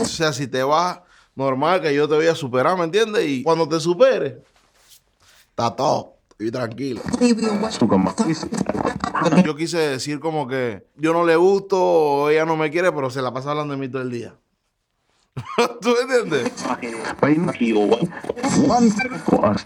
[0.00, 1.00] O sea, si te vas
[1.34, 3.26] normal, que yo te voy a superar, ¿me entiendes?
[3.26, 4.42] Y cuando te supere,
[5.50, 6.16] está todo.
[6.38, 7.00] Y tranquilo.
[9.44, 13.22] Yo quise decir como que yo no le gusto ella no me quiere, pero se
[13.22, 14.34] la pasa hablando de mí todo el día.
[15.80, 16.52] ¿Tú me entiendes?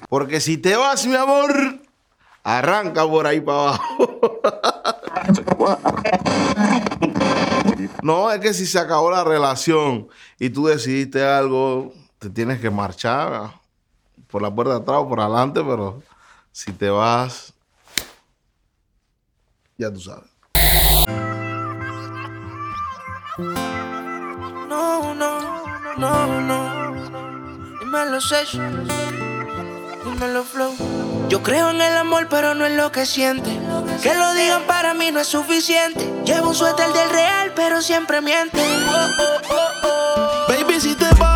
[0.09, 1.80] Porque si te vas, mi amor,
[2.45, 4.41] arranca por ahí para abajo.
[8.02, 12.70] No, es que si se acabó la relación y tú decidiste algo, te tienes que
[12.70, 13.60] marchar
[14.28, 16.02] por la puerta de atrás o por adelante, pero
[16.52, 17.52] si te vas,
[19.78, 20.30] ya tú sabes.
[24.68, 25.40] No, no,
[25.98, 26.95] no, no.
[27.80, 28.59] Dímelo, Sesh.
[30.04, 31.05] Dímelo, Flow.
[31.29, 33.51] Yo creo en el amor, pero no en lo que siente.
[34.03, 36.09] Que lo digan para mí no es suficiente.
[36.25, 38.61] Llevo un suéter del real, pero siempre miente.
[40.49, 41.35] Baby, si te vas,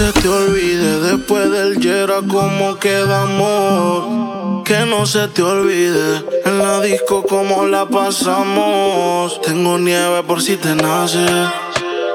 [0.00, 4.64] se te olvide después del Yera cómo quedamos.
[4.64, 9.42] Que no se te olvide en la disco cómo la pasamos.
[9.42, 11.26] Tengo nieve por si te nace.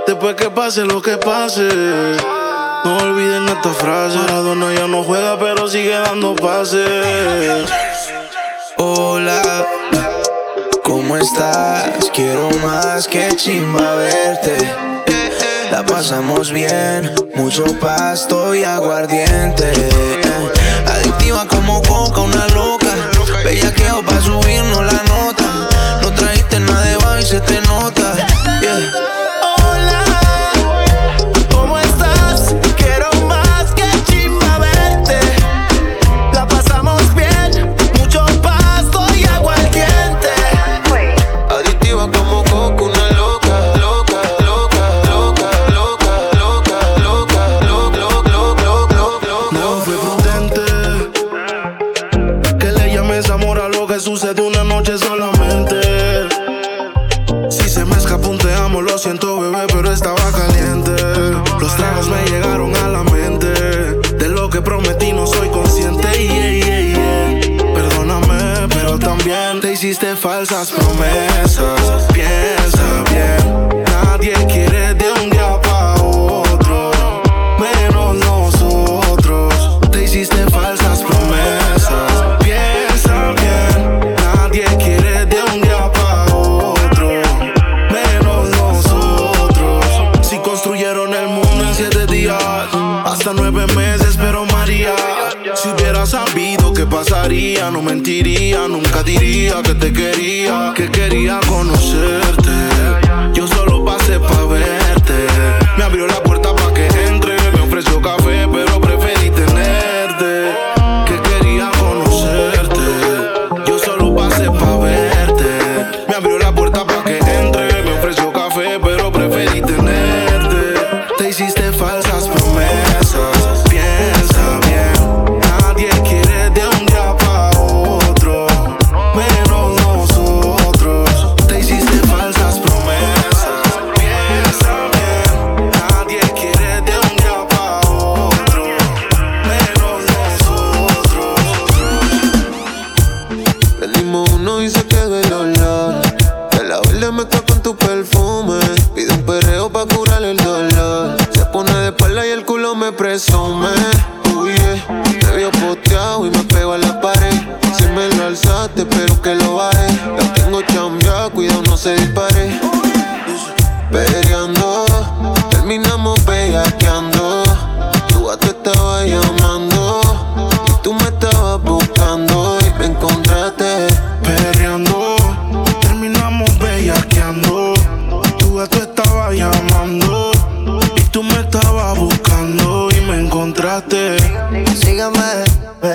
[0.08, 1.70] Después que pase lo que pase.
[2.86, 4.18] No olviden esta frase.
[4.18, 7.70] Maradona ya no juega, pero sigue dando pases.
[8.78, 9.68] Hola,
[10.84, 12.10] ¿cómo estás?
[12.12, 14.95] Quiero más que chimba verte.
[15.72, 19.72] La pasamos bien, mucho pasto y aguardiente.
[20.86, 22.94] Adictiva como coca, una loca.
[23.44, 25.70] Bellaqueo pa' subirnos la nota.
[26.02, 28.25] No trajiste nada de baile, se te nota.
[70.52, 71.35] as promessas.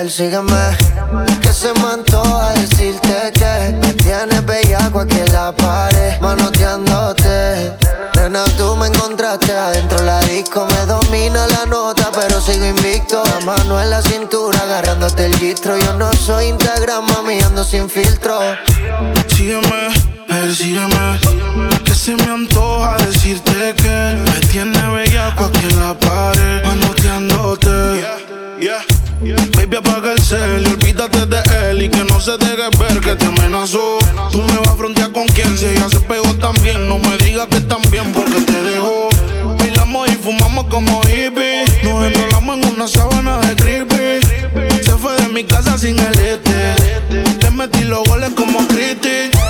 [0.01, 1.39] infiel, sígueme.
[1.41, 7.73] Que se me antoja decirte que me tienes bellaco aquí en la pared, manoteándote.
[8.15, 13.23] Nena, tú me encontraste adentro la disco, me domina la nota, pero sigo invicto.
[13.23, 15.77] La mano en la cintura, agarrándote el gistro.
[15.77, 18.39] Yo no soy Instagram, mami, ando sin filtro.
[19.27, 19.89] Sígueme,
[20.27, 21.19] persígueme,
[21.83, 27.69] que se me antoja decirte que me tienes bellaco aquí en la pared, manoteándote.
[28.59, 29.00] Yeah, yeah
[29.71, 33.15] baby, apaga el cel y olvídate de él y que no se deje ver que
[33.15, 33.99] te amenazó.
[34.31, 36.87] Tú me vas a frontear con quien si ella se pegó también.
[36.87, 39.09] No me digas que también porque te dejó.
[39.57, 41.83] Bailamos y fumamos como hippies.
[41.83, 44.83] Nos enrolamos en una sábana de creepy.
[44.83, 47.37] Se fue de mi casa sin el este.
[47.39, 49.40] Te metí los goles como Christie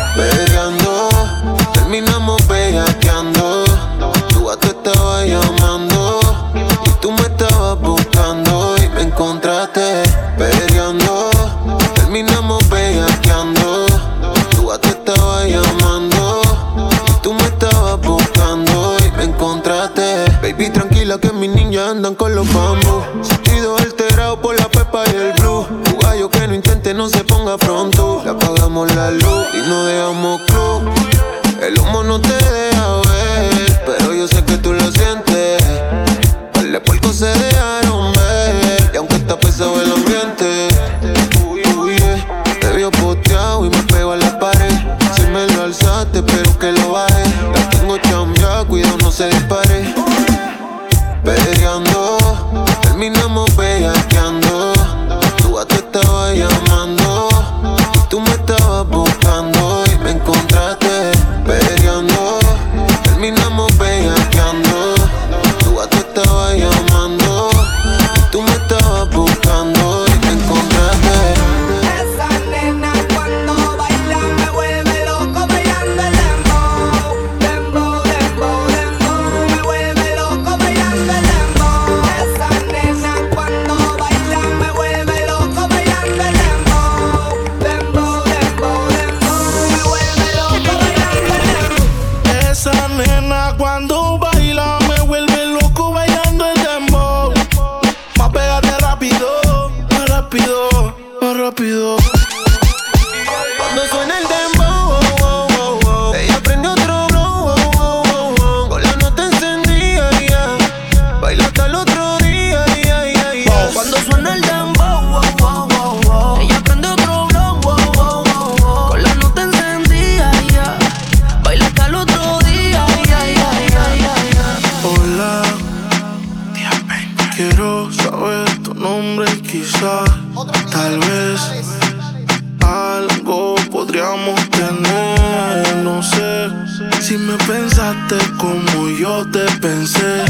[139.71, 140.25] pensé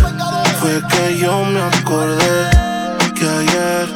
[0.60, 2.50] fue que yo me acordé
[3.17, 3.88] que ayer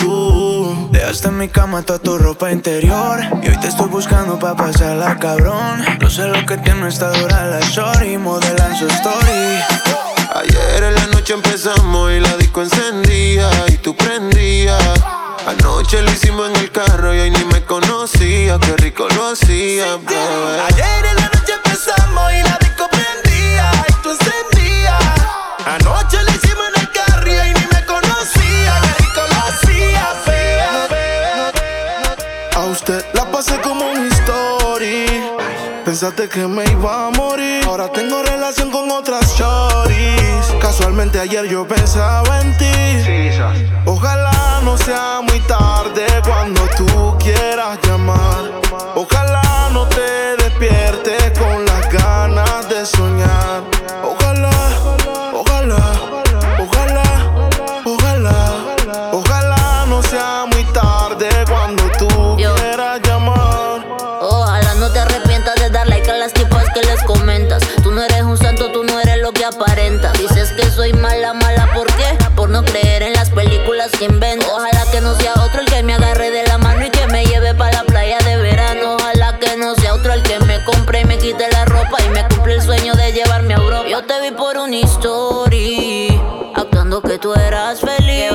[0.00, 4.54] tú dejaste en mi cama toda tu ropa interior y hoy te estoy buscando pa
[4.54, 5.84] pasarla cabrón.
[6.00, 9.44] No sé lo que tiene esta dura la shorty modelan su story.
[10.40, 15.00] Ayer en la noche empezamos y la disco encendía y tú prendías.
[15.52, 19.96] Anoche lo hicimos en el carro y hoy ni me conocía, qué rico lo hacía,
[19.96, 20.60] bebé.
[20.68, 22.61] Ayer en la noche empezamos y la
[25.66, 31.52] Anoche lo hicimos en el carro y ni me conocía, qué rico lo hacía, bebé.
[32.56, 35.06] A usted la pasé como un story.
[35.84, 37.64] Pensaste que me iba a morir.
[37.66, 40.54] Ahora tengo relación con otras shorties.
[40.60, 42.72] Casualmente ayer yo pensaba en ti.
[43.84, 48.50] Ojalá no sea muy tarde cuando tú quieras llamar.
[48.94, 53.62] Ojalá no te despiertes con las ganas de soñar.
[54.02, 54.21] Ojalá,
[59.92, 62.08] no sea muy tarde cuando tú
[62.38, 62.54] Yo.
[62.54, 63.84] quieras llamar.
[64.22, 67.62] Ojalá no te arrepientas de dar like a las tipas que les comentas.
[67.82, 70.18] Tú no eres un santo, tú no eres lo que aparentas.
[70.18, 72.08] Dices que soy mala, mala, ¿por qué?
[72.34, 74.48] Por no creer en las películas que inventas.
[74.50, 77.26] Ojalá que no sea otro el que me agarre de la mano y que me
[77.26, 78.96] lleve para la playa de verano.
[78.96, 82.08] Ojalá que no sea otro el que me compre y me quite la ropa y
[82.08, 83.88] me cumple el sueño de llevarme a Europa.
[83.90, 86.18] Yo te vi por una story,
[86.54, 88.32] actuando que tú eras feliz.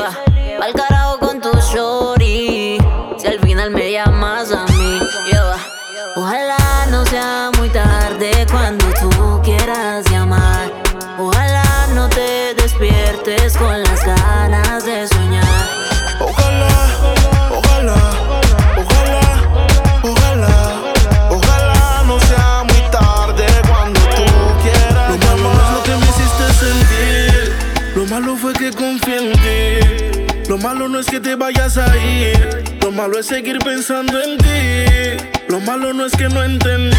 [31.08, 35.26] Que te vayas a ir, lo malo es seguir pensando en ti.
[35.48, 36.96] Lo malo no es que no entendí,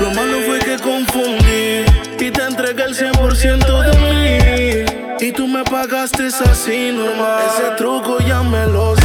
[0.00, 1.84] lo malo fue que confundí
[2.20, 5.26] y te entregué el 100% de mí.
[5.26, 7.42] Y tú me pagaste así normal.
[7.46, 9.01] Ese truco ya me lo sé.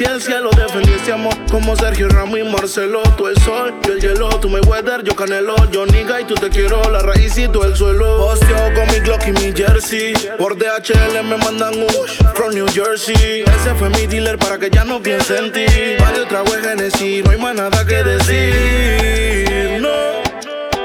[0.00, 0.50] Y el cielo.
[0.50, 3.02] Defendiste amor, como Sergio Ramos y Marcelo.
[3.16, 5.54] Tú el sol, yo el hielo, tú me weather, yo canelo.
[5.70, 8.18] Yo niga y tú te quiero, la raíz y tú el suelo.
[8.18, 10.14] Posteo con mi Glock y mi jersey.
[10.38, 11.88] Por DHL me mandan un
[12.34, 13.42] from New Jersey.
[13.42, 15.66] Ese fue mi dealer para que ya no piense en ti.
[16.00, 19.80] Varios tragos de Genesis, no hay más nada que decir.
[19.80, 20.22] No,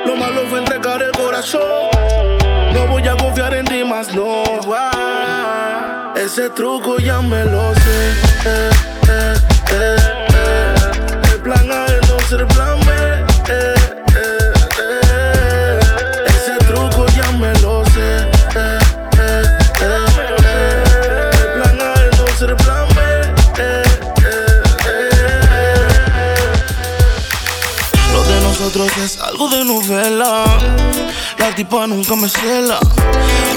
[0.06, 1.62] lo malo fue entregar el corazón.
[2.74, 4.44] No voy a confiar en ti más, no.
[6.16, 8.89] Ese truco ya me lo sé.
[9.80, 12.99] El plan A no ser plan B.
[31.60, 32.80] tipa nunca me cela.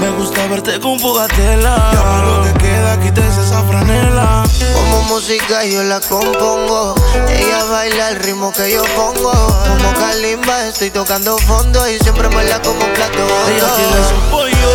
[0.01, 1.77] Me gusta verte con fogatela.
[1.93, 4.43] Ya lo que queda, quites esa franela.
[4.75, 6.97] Como música yo la compongo.
[7.29, 9.31] Ella baila el ritmo que yo pongo.
[9.31, 13.23] Como Kalimba estoy tocando fondo y siempre me la como un plato
[13.55, 14.73] Ella tiene su pollo,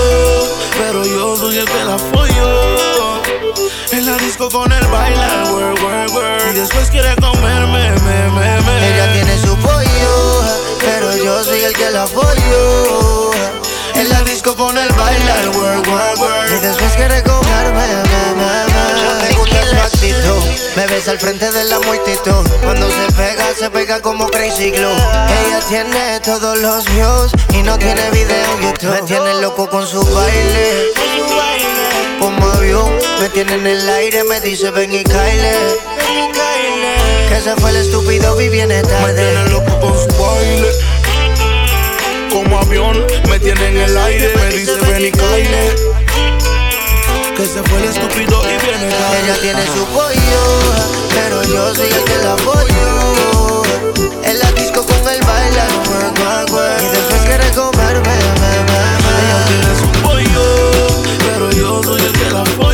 [0.78, 3.22] pero yo soy el que la follo.
[3.92, 6.44] En la disco con el bailar, work, work, work.
[6.52, 8.94] Y después quiere comerme, me, me, me.
[8.94, 9.77] Ella tiene su pollo,
[11.28, 13.32] yo soy el que la apoyo.
[13.96, 19.28] En la disco con el bailar, work, work, Y después quiere comerme, me, me, me.
[19.28, 20.42] Me gusta su actitud,
[20.78, 22.48] me besa al frente de la multitud.
[22.64, 24.94] Cuando se pega, se pega como Crazy Glue.
[24.94, 28.92] Ella tiene todos los views y no tiene video en YouTube.
[28.92, 30.94] Me tiene loco con su baile.
[32.22, 35.56] Como avión, me tiene en el aire, me dice ven y caile.
[37.28, 39.14] Que se fue el estúpido, vi viene Me tarde.
[39.14, 40.97] tiene loco con su baile.
[42.32, 45.76] Como avión, me tiene en el aire, me dice ven y caile.
[47.36, 49.20] Que se fue el estúpido y viene tarde.
[49.24, 50.44] Ella tiene su pollo,
[51.14, 53.64] pero yo soy el que la apoyo.
[54.24, 55.22] En la disco con el
[56.52, 56.82] work.
[56.82, 58.80] Y después quiere comerme, me, me,
[59.24, 60.46] Ella tiene su pollo,
[61.28, 62.67] pero yo soy el que la apoyo.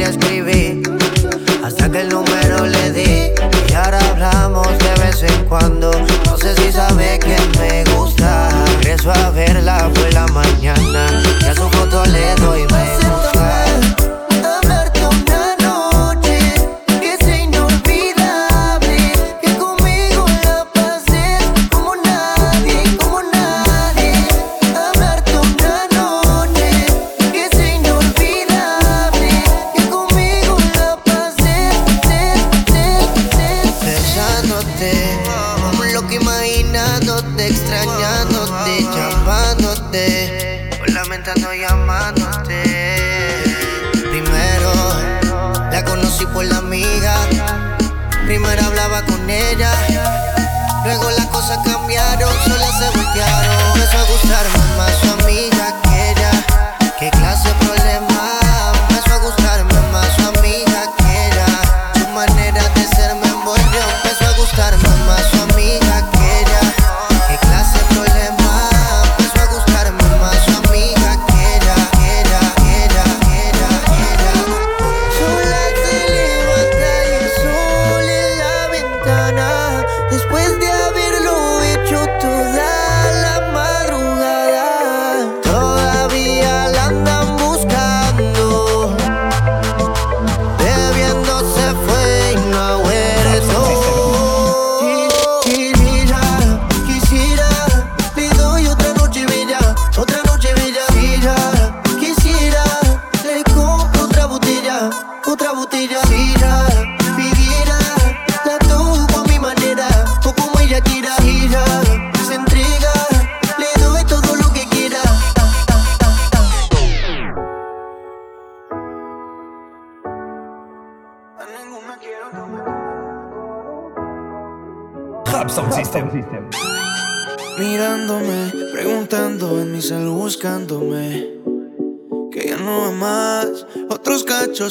[0.00, 0.82] le escribí
[1.62, 3.30] hasta que el número le di
[3.68, 5.90] y ahora hablamos de vez en cuando.
[6.24, 8.48] No sé si sabe que me gusta.
[8.78, 13.19] Regreso a verla por la mañana y a su foto le doy me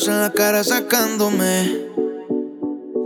[0.08, 1.78] En la cara sacándome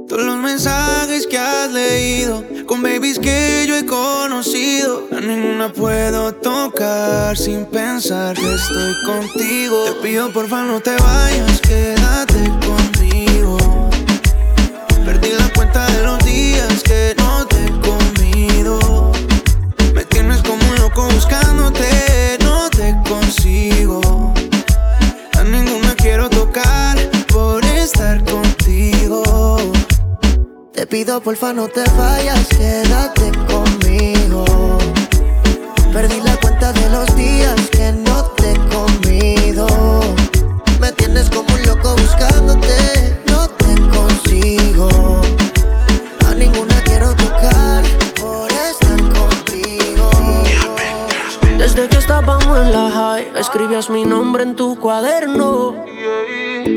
[0.08, 2.44] Todos los mensajes que has leído.
[2.68, 9.86] Con babies que yo he conocido A ninguna puedo tocar sin pensar que estoy contigo.
[9.86, 13.90] Te pido porfa no te vayas, quédate conmigo.
[15.04, 19.12] Perdí la cuenta de los días que no te he comido.
[19.96, 21.88] Me tienes como un loco buscándote,
[30.94, 34.46] pido porfa no te vayas, quédate conmigo.
[35.92, 39.66] Perdí la cuenta de los días que no te he comido.
[40.80, 44.88] Me tienes como un loco buscándote, no te consigo.
[46.28, 47.84] A ninguna quiero tocar
[48.22, 50.12] por estar contigo.
[51.58, 55.93] Desde que estábamos en la high, escribías mi nombre en tu cuaderno.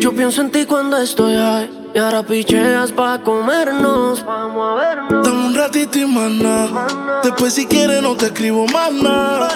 [0.01, 1.71] Yo pienso en ti cuando estoy high.
[1.95, 4.25] Y ahora picheas pa' comernos.
[4.25, 5.27] Vamos a vernos.
[5.27, 7.21] Dame un ratito y más nada.
[7.23, 9.49] Después si quieres no te escribo más nada.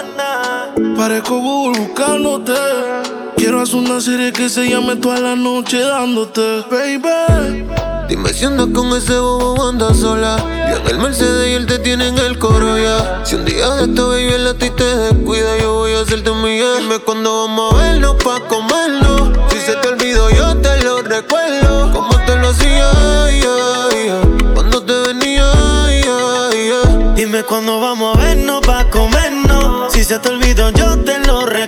[0.97, 2.53] Parezco Google buscándote.
[3.37, 7.65] Quiero hacer una serie que se llame toda la noche dándote, baby.
[8.07, 10.37] Dime si andas con ese bobo andas sola.
[10.69, 13.21] Yo en el Mercedes y él te tiene en el coro ya.
[13.23, 16.29] Si un día de esta baby el a ti te descuida, yo voy a hacerte
[16.31, 19.29] mi Dime cuándo vamos a vernos pa' comernos.
[19.51, 20.00] Si se te olvidó,
[20.35, 21.91] yo te lo recuerdo.
[21.91, 22.91] Como te lo hacía,
[23.41, 24.21] ya.
[24.53, 25.51] cuando te venía.
[27.15, 29.93] Dime cuándo vamos a vernos pa' comernos.
[29.93, 31.60] Si se te olvidó, yo te lo recuerdo.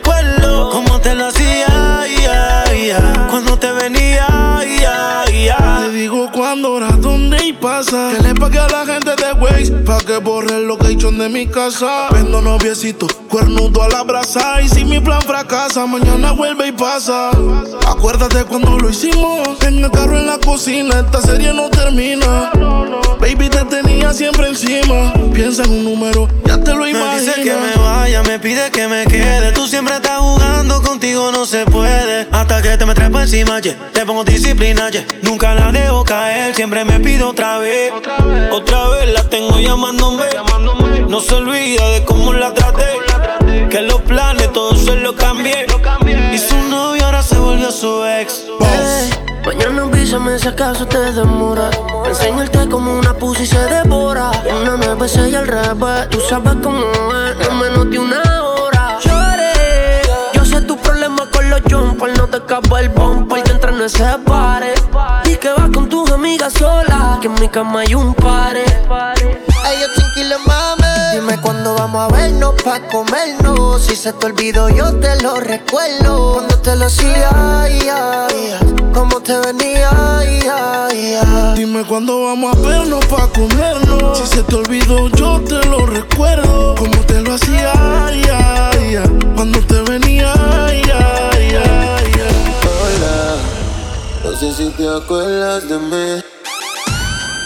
[7.93, 11.45] Que le pague a la gente de Waze pa' que borre el location de mi
[11.45, 12.08] casa.
[12.10, 14.63] Vendo noviecito, cuernudo a la brasa.
[14.63, 17.29] Y si mi plan fracasa, mañana vuelve y pasa.
[17.88, 19.62] Acuérdate cuando lo hicimos.
[19.62, 22.51] En el carro, en la cocina, esta serie no termina.
[23.23, 25.13] Baby, te tenía siempre encima.
[25.33, 27.21] Piensa en un número, ya te lo Me imaginas.
[27.21, 29.53] dice que me vaya, me pide que me quede.
[29.53, 32.27] Tú siempre estás jugando, contigo no se puede.
[32.33, 33.77] Hasta que te me trepo encima, yeah.
[33.93, 35.05] te pongo disciplina, yeah.
[35.21, 37.93] Nunca la dejo caer, siempre me pido otra vez.
[38.51, 40.25] Otra vez la tengo llamándome.
[41.07, 42.89] No se olvida de cómo la traté.
[43.69, 45.65] Que los planes todos se los cambié.
[46.33, 48.43] Y su novio ahora se volvió su ex.
[49.45, 49.72] Mañana
[50.13, 51.69] avísame si acaso te demora.
[52.06, 54.32] Enseñarte como una pussy se devora.
[54.62, 56.10] Una besé y al revés.
[56.10, 58.99] Tú sabes cómo es, en menos de una hora.
[59.04, 60.02] Lloré.
[60.34, 62.17] Yo sé tu problema con los jumpers.
[62.17, 63.22] No te escapa el bumper
[63.84, 64.74] que entra en ese pare.
[65.26, 67.17] Y que vas con tus amigas sola.
[67.22, 68.63] Que en mi cama hay un pare.
[68.89, 70.84] Ay, yo tranquilo, mami.
[71.13, 73.82] Dime cuándo vamos a vernos pa' comernos.
[73.82, 76.34] Si se te olvidó, yo te lo recuerdo.
[76.34, 77.30] Cuando te lo hacía,
[77.62, 78.56] ay, ay.
[78.93, 80.41] Cómo te venía, ay.
[81.56, 84.17] Dime cuándo vamos a vernos pa' comernos.
[84.17, 86.76] Si se te olvidó, yo te lo recuerdo.
[86.76, 87.74] Como te lo hacía.
[89.36, 90.34] Cuando te venía,
[94.23, 96.23] no sé si te acuerdas de mí.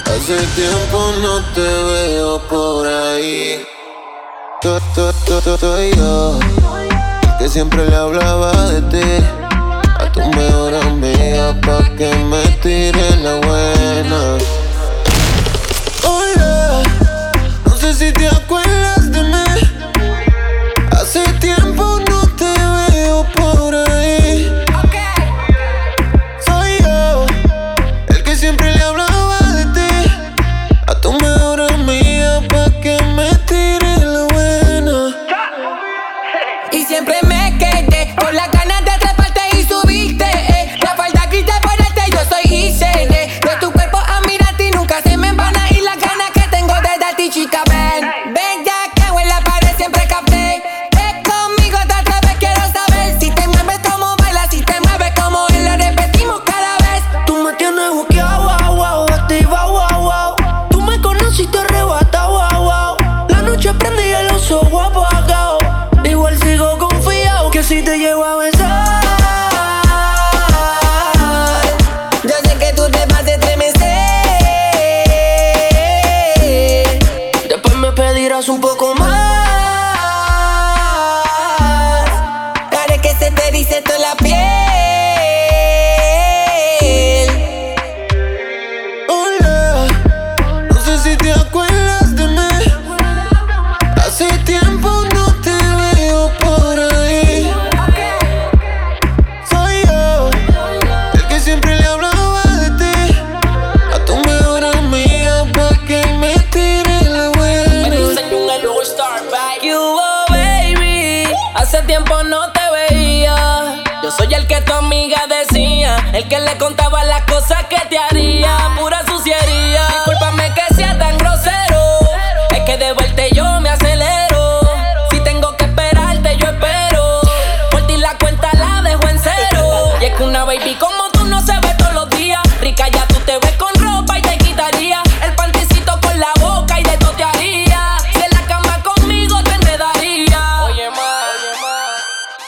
[0.06, 3.66] Hace tiempo no te veo por ahí.
[5.60, 6.40] Soy yo,
[7.40, 9.47] que siempre le hablaba de ti.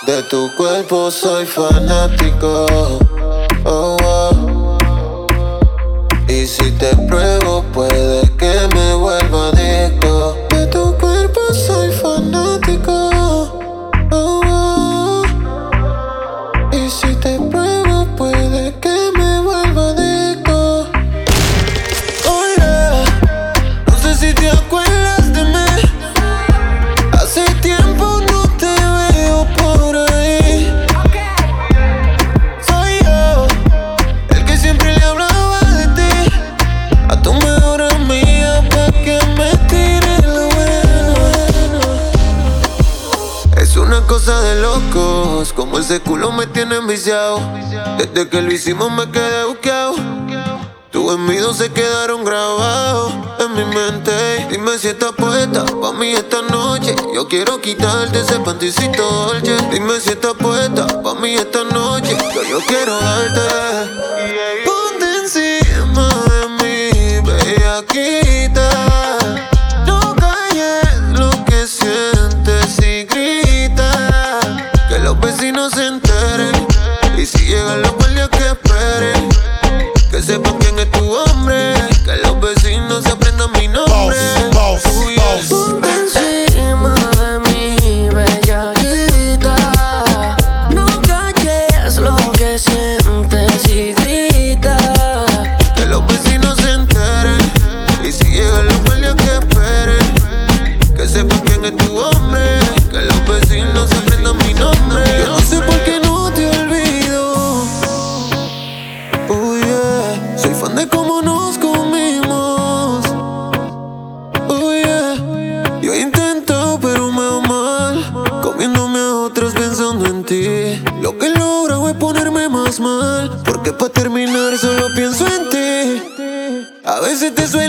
[0.10, 2.66] De tu cuerpo soy fanático.
[3.64, 5.28] Oh, oh.
[6.28, 8.28] Y si te pruebo, puede
[45.90, 47.42] Ese culo me tiene enviciado.
[47.98, 49.96] Desde que lo hicimos me quedé buscado.
[50.92, 54.12] Tus envidos se quedaron grabados en mi mente.
[54.52, 56.96] Dime si estás puesta pa' mí esta noche.
[57.16, 59.58] Yo quiero quitarte ese panticito dolce.
[59.72, 62.16] Dime si estás puesta pa' mí esta noche.
[62.36, 63.69] Yo, yo quiero darte.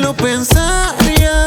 [0.00, 1.46] lo pensaría.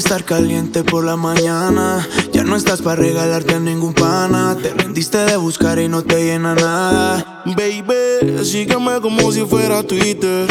[0.00, 2.06] estar caliente por la mañana.
[2.32, 4.56] Ya no estás para regalarte a ningún pana.
[4.60, 7.42] Te rendiste de buscar y no te llena nada.
[7.44, 10.48] Baby, sígueme como si fuera Twitter.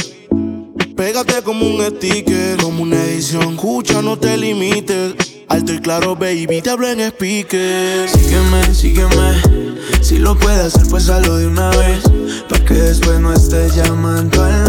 [0.95, 3.55] Pégate como un sticker, como una edición.
[3.55, 5.15] Escucha, no te limites.
[5.47, 8.07] Alto y claro, baby, te hablo en speaker.
[8.07, 9.79] Sígueme, sígueme.
[10.01, 12.03] Si lo puedes hacer, pues hazlo de una vez.
[12.47, 14.68] Pa' que después no estés llamando al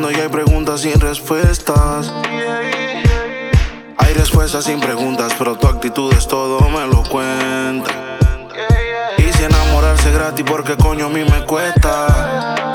[0.00, 2.10] Cuando ya hay preguntas sin respuestas.
[3.98, 7.90] Hay respuestas sin preguntas, pero tu actitud es todo, me lo cuenta.
[9.18, 12.69] Hice enamorarse gratis porque coño a mí me cuesta.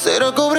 [0.00, 0.49] será como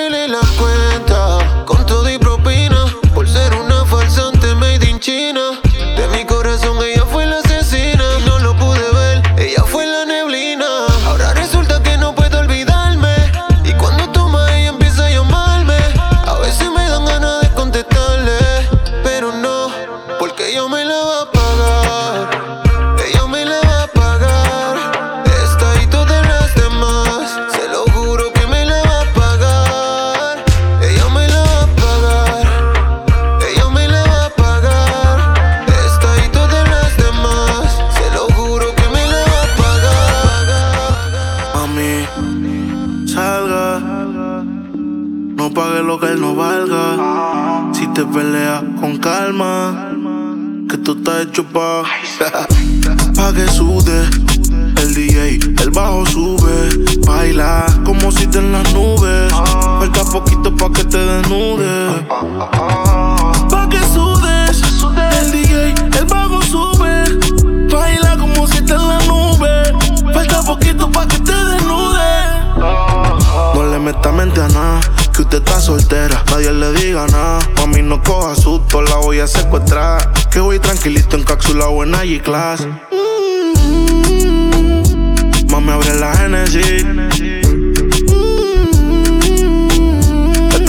[86.53, 86.67] Esta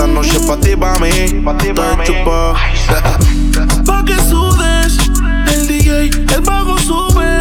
[0.06, 2.04] noche pa' ti, pa' mí, pa' ti, pa' mí.
[3.84, 4.96] pa' que sudes,
[5.52, 7.40] el DJ, el bajo sube.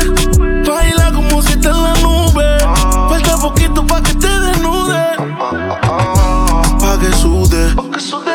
[0.67, 2.57] Baila como si estás en la nube.
[2.65, 3.09] Ah.
[3.11, 5.17] Falta poquito pa' que te desnude.
[6.79, 7.75] Pa' que sudes,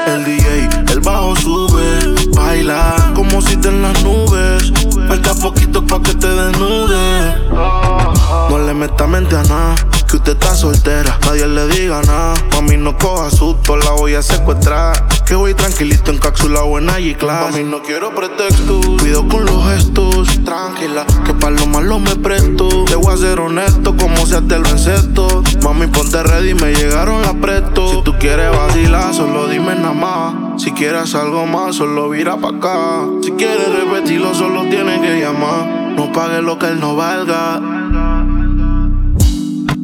[0.06, 2.14] el DJ, el bajo sube.
[2.32, 4.72] Baila como si estás en las nubes.
[5.08, 7.34] Falta poquito pa' que te desnude.
[7.56, 8.46] Ah.
[8.50, 9.74] No le metas mente a nada
[10.08, 12.34] que usted está soltera, nadie le diga nada.
[12.52, 15.06] Mami, no coja susto, la voy a secuestrar.
[15.24, 17.50] Que voy tranquilito en cápsula o en class.
[17.50, 18.86] Mami, no quiero pretextos.
[19.00, 22.84] Cuido con los gestos, tranquila, que para lo malo me presto.
[22.84, 25.42] Te voy a ser honesto, como si te lo encesto.
[25.62, 27.88] Mami, ponte ready, me llegaron la presto.
[27.88, 30.62] Si tú quieres vacilar, solo dime nada más.
[30.62, 33.06] Si quieres algo más, solo vira pa' acá.
[33.22, 35.94] Si quieres repetirlo, solo tienes que llamar.
[35.96, 37.60] No pague lo que él no valga.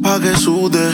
[0.03, 0.89] Pa' que sude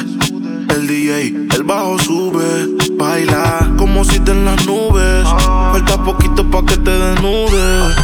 [0.69, 5.27] el DJ, el bajo sube, baila como si te en las nubes.
[5.71, 7.95] Falta poquito pa' que te desnudes.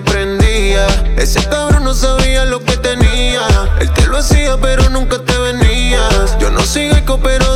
[0.00, 0.86] Prendía.
[1.16, 3.46] Ese cabrón no sabía lo que tenía.
[3.80, 6.36] Él te lo hacía, pero nunca te venías.
[6.38, 7.55] Yo no soy eco, pero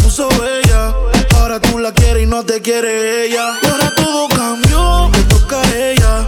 [2.61, 3.57] quiere ella.
[3.61, 5.09] Y ahora todo cambió.
[5.13, 6.27] Le toca a ella.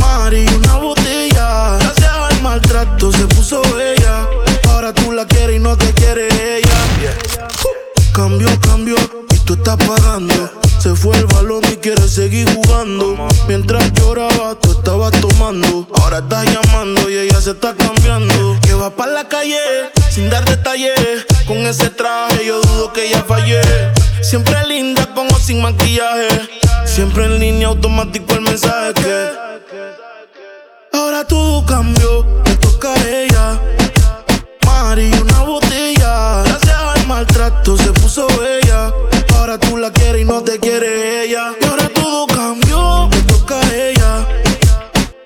[0.00, 1.78] Mari, una botella.
[1.78, 4.26] Gracias al maltrato se puso bella.
[4.68, 7.14] Ahora tú la quieres y no te quiere ella.
[8.12, 8.96] Cambió, cambió
[9.30, 10.57] y tú estás pagando.
[10.78, 13.16] Se fue el balón y quiere seguir jugando.
[13.48, 15.88] Mientras lloraba, tú estabas tomando.
[16.00, 18.56] Ahora estás llamando y ella se está cambiando.
[18.62, 19.58] Que va para la calle
[20.08, 21.26] sin dar detalles.
[21.48, 23.60] Con ese traje yo dudo que ella fallé.
[24.22, 26.28] Siempre linda como sin maquillaje.
[26.84, 29.30] Siempre en línea automático el mensaje que.
[30.92, 33.60] Ahora todo cambió, le toca a ella.
[34.64, 36.42] Mari, una botella.
[36.44, 38.92] Gracias al maltrato se puso bella.
[39.48, 41.54] Ahora tú la quieres y no te quiere ella.
[41.58, 44.28] Y ahora todo cambió, le toca a ella.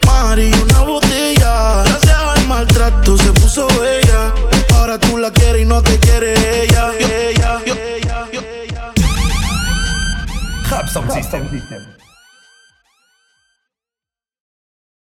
[0.06, 1.82] Mari, una botella.
[1.82, 4.32] Gracias al maltrato se puso bella.
[4.76, 6.92] Ahora tú la quieres y no te quiere ella.
[7.00, 8.92] ella, ella, ella.
[10.86, 11.91] Sound System.